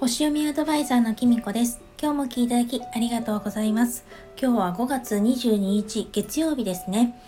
[0.00, 4.04] 星読みアドバイザーのきみこです今日も聞いていただきありがとうございます
[4.40, 7.20] 今日は5月22日月曜日ですね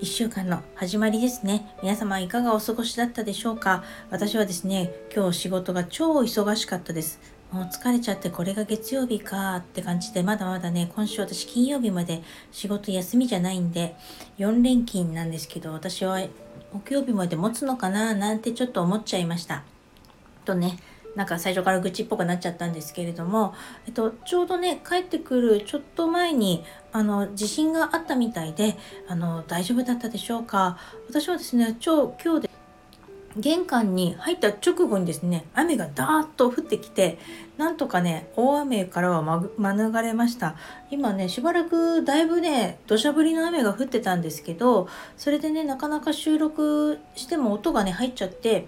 [0.00, 1.76] 1週間の始まりですね。
[1.80, 7.20] 皆様いかがお過ごしだったでしょうか私はですね、今日仕事が超忙しかったです。
[7.52, 12.20] もう疲れちゃってこれが月曜日かって感じで、まだまだね、今週私金曜日まで
[12.50, 13.94] 仕事休みじゃないんで、
[14.38, 16.18] 4連勤なんですけど、私は
[16.72, 19.64] 木曜日まで持つのかななんてちょっと思っちゃいました。
[20.44, 20.78] とね、
[21.14, 23.54] なんか最初から愚痴っぽくなっちゃったんですけれども、
[23.86, 28.76] えっと、ちょうどね帰ってくるちょっと前にあの地震があったみたいで
[29.08, 32.51] あの大丈夫だったでしょうか私はですね超今日で
[33.36, 37.18] 玄関に入った直後にですね雨がダーッと降ってきて
[37.56, 40.56] なんとかね大雨からは、ま、免れました。
[40.90, 48.66] 今ねしばらくだいぶね土砂降りの雨が降ってたんですけどそれでねなかなか収録しても音がね入っちゃって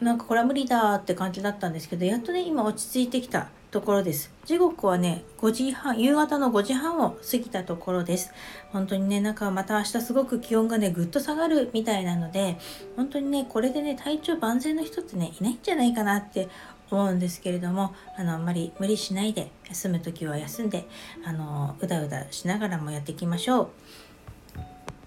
[0.00, 3.48] なんかこれは無理だって感じだったんですけどやっとね今落ち着いてきた。
[3.72, 4.30] ところです。
[4.44, 8.30] 時刻はね5時半夕方の5時半を過ぎたところです。
[8.70, 12.58] 本当にねなんかまた明日すごく気温がねぐっと下がるみたいなので
[12.96, 16.50] 本当にねこれでね体調万全の人ってねいないんじゃないかなって
[16.90, 20.86] 思うんですけれどもあのあんまり無理しないで休む時は休んで
[21.24, 23.68] あのうだうだしながらもやっていきましょう。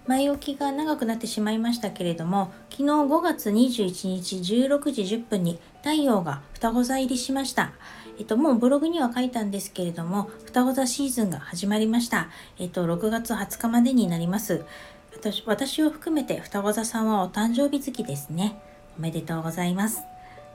[0.08, 7.74] 前置きが長くなってしまいましたけれども昨日5月21日16時10分に太陽が双子座入りしました。
[8.18, 12.30] えっと、もうブログには書いたんですけれども、双子座シーズンが始まりました。
[12.58, 14.64] えっと、6月20日までになります。
[15.14, 18.58] 私私を含めて双子座さんはお誕生日月ですね。
[18.98, 20.02] おめでとうございます。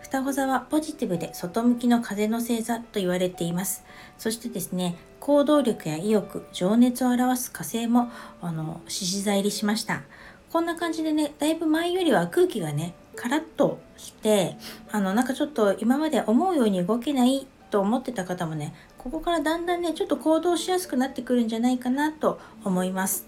[0.00, 3.84] 双子座はポジティブで外向きの風の星座と言われています。
[4.19, 10.02] そしてですね、行動力や意欲、情熱を表す火星も、あの、獅子座入りしました。
[10.50, 14.56] こんな感じでね、だいぶ前よりは空気がね、カラッとして、
[14.91, 23.27] あの、なんかちょっと今まで思うように動けないと思ってた方もね、ここからだんだんね、ちょっと行動しやすくなってくるんじゃないかなと思います。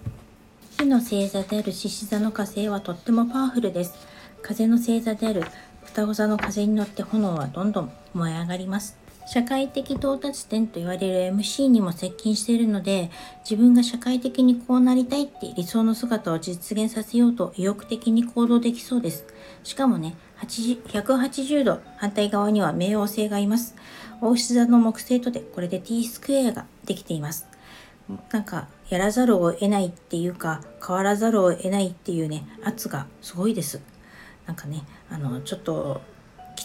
[0.78, 3.94] 火の星座である獅子座の火星はとってもパワフルです。
[4.42, 5.44] 風の星座である
[5.84, 9.01] 双子座の風に乗って炎はどんどん燃え上がります。
[9.26, 13.10] 社会的到達点と言われる MC にも接近しているので
[13.48, 19.24] 自分が社会的にこうなりたいって理想の姿を実現させようと意欲的に行動できそうです。
[19.62, 23.74] しかもね180度反対側には冥王星がいます。
[24.20, 27.46] 大牛座の木星とでこれで T スクエアができています。
[28.30, 33.80] なんかやらざるを得ないっていうか変わらざるを得ないっていうね圧がすごいです。
[34.46, 36.00] なんかねあのちょっと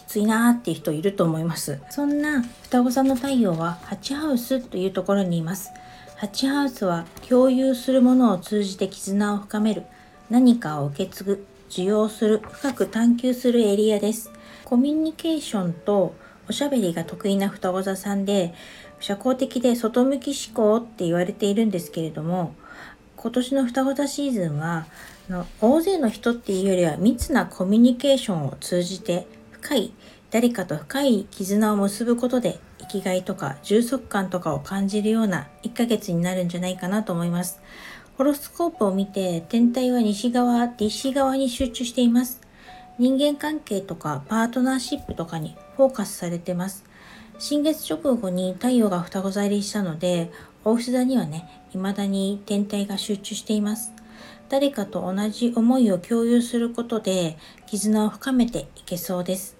[0.07, 1.79] ついなーっていう人いると思います。
[1.89, 5.71] そんな双子座の太陽は8ハウスというところにいます。
[6.19, 9.83] 8ハウスは共有するものを通じて絆を深める。
[10.29, 14.31] 何かを受け継ぐ受容する深く探求するエリアです。
[14.65, 16.15] コミュニケーションと
[16.49, 18.53] おしゃべりが得意な双子座さんで
[18.99, 22.55] 社交的で外向き思考って言われているんですけれども
[23.15, 24.85] 今年の双子座シーズンは
[25.59, 29.27] 大勢の人っていうよりは密なコミュニケーションを通じて
[29.61, 29.93] 深い
[30.29, 37.59] 誰かと深い絆を結ぶことで生きがいとか充足感とかを感じるような1ヶ月になるんじゃないかなと思います。
[38.17, 42.41] ホロスコープを見て天体は西側、西側に集中しています。
[42.97, 46.83] 人間関係とかパートナーシップとかにフォーカスされてます。
[47.39, 50.31] 新月直後に太陽が双子座入りしたので、
[50.63, 53.93] 大牛座にはね、未だに天体が集中しています。
[54.49, 59.57] 誰かと同じ思いを共有することで絆を深めていけそうです。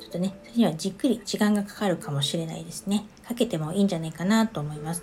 [0.00, 3.06] ちょっとね、それにはじっくり時間がかかるかもしれないですね。
[3.26, 5.02] かけてもいいんじゃないかなと思います。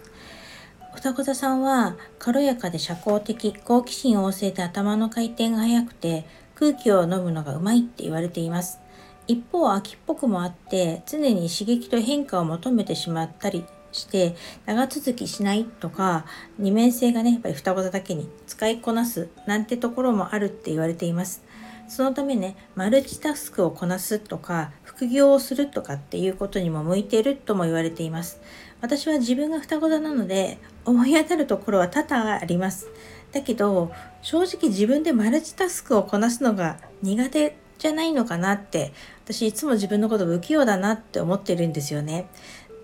[0.96, 6.26] 双子座さんは軽やかで社交的、好奇心旺盛で頭の回転が速くて
[6.56, 8.80] 空気を飲むのがうまいって言われています。
[9.28, 16.26] 一方、秋っぽくもあって常に刺激と変化を求めてしまったりして長続きしないとか
[16.58, 21.44] 二面性がねやっぱり双子座だけに使いこなすなんてところもあるって言われています。
[21.88, 28.42] そのためねマルチタスクをこなすとか副業をするとかっていうことにも向いているとも言われています。
[28.82, 32.90] 私は自分が双子座なので思い当たるところは多々あります。
[33.32, 33.92] だけど
[34.22, 38.94] 正直自分でマルチタスクをこなすのが苦手じゃないのかなって
[39.24, 42.28] 私いつも自分のこと不器用だなって思ってるんですよね。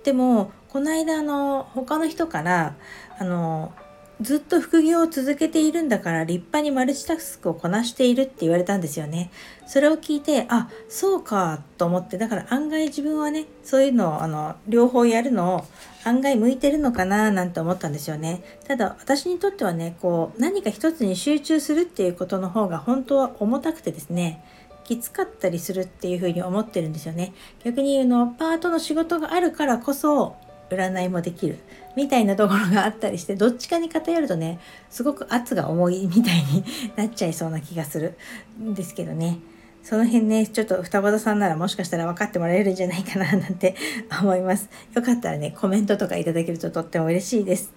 [0.04, 2.76] でもこの間あの他の人から
[3.20, 3.74] あの
[4.22, 9.32] ずっと副業を続けているんだから立派にマルチタスクをこなしているって言われたんですよね。
[9.66, 15.66] それを聞いてあそうかと思ってだから案外自分はねそういうのをあの両方やるのを
[16.06, 18.44] 案外向いてるのかななんて思ったんですよね。
[18.68, 24.44] ただ私にとってはねこう何か一つに集中するっていうことの方が本当は重たくてですね
[24.84, 27.34] きつかったりするっていうふうに思ってるんですよね。
[27.64, 30.36] 逆に言うのパートの仕事があるからこそ
[30.70, 31.60] 占いもできる
[31.96, 34.60] みたいなところがあったりしてどっちかに偏るとね
[34.90, 36.64] すごく圧が重いみたいに
[36.96, 38.18] なっちゃいそうな気がする
[38.60, 39.40] んですけどね。
[39.84, 43.76] その辺ねちょっと双葉さんならもしかしたら分かってもらえるんじゃないかななんて
[44.22, 44.70] 思います。
[44.94, 47.74] よかったらねコメントとかいただけるととっても嬉しいです。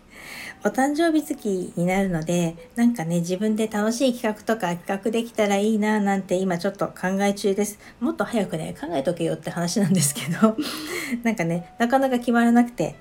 [0.67, 7.79] お誕生日月になるのでなんかね自分で楽しい企画とか企画できたらいいななんて今ちょっと考え中です。
[8.01, 10.57] もっと早くね考えとけよって話なんですけど
[11.23, 12.97] なんかねなかなか決まらなくて。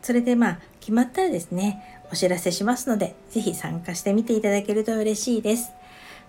[0.00, 5.72] それでまあ決まったらですねお知らせしますので是非参加してみていただけると嬉しいです。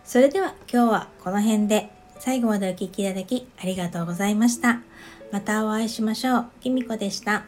[0.04, 4.82] それでは今日はこの辺で最後までお聴きいただきありがとうございました。
[5.32, 6.46] またお会いしましょう。
[6.60, 7.46] きみこでした。